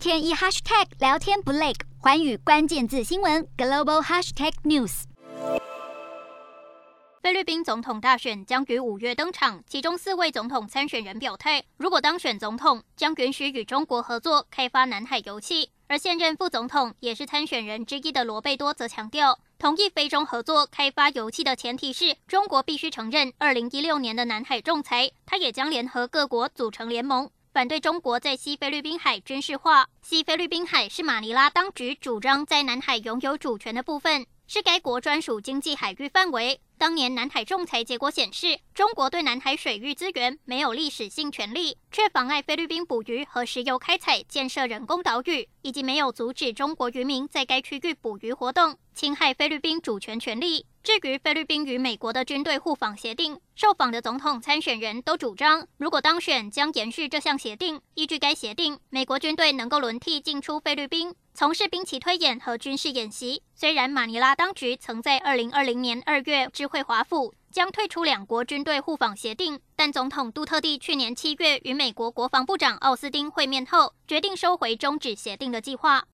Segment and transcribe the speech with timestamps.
[0.00, 5.02] 天一 hashtag 聊天不累，环宇关键字新闻 global hashtag news。
[7.20, 15.68] 菲律宾总统大选将于五月登场，其中四位总统参选人表态，如果当选总统，将允许与中国合作开发南海油气。
[15.86, 25.10] 而现任副总统也是参选人之一的罗贝多则强调，同意菲中合作开发油气的前提是中国必须承认二零一六年的南海仲裁。
[25.26, 29.88] 他也将联合各国组成联盟，反对中国在西菲律宾海军事化。
[30.02, 36.60] 西菲律宾海是马尼拉当局主张在南海拥有主权的部分，是该国专属经济海域范围。
[36.78, 50.66] 当年南海仲裁结果显示，中国对南海水域资源没有历史性权利，却妨碍菲律宾捕鱼和石油开采、建设人工岛屿，以及没有阻止中国渔民在该区域捕鱼活动，侵害菲律宾主权权利。
[50.82, 57.80] 至于菲律宾与美国的军队互访协定，受访的总统参选人都主张，如果当选将延续这项协定。
[57.94, 63.42] 依据该协定，美国军队能够轮替进出菲律宾，从事兵棋推演和军事演习。
[63.54, 76.06] 虽然马尼拉当局曾在二零二零年二月知会华府，将退出两国军队互访协定，但总统杜特地去年七月与美国国防部长奥斯汀会面后，决定收回终止协定的计划。